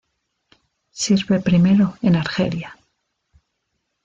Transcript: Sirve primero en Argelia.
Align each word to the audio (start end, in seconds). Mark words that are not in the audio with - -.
Sirve 0.89 1.39
primero 1.41 1.95
en 2.01 2.15
Argelia. 2.15 2.75